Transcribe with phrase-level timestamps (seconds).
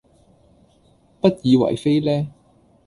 [1.19, 2.27] 不以爲非呢？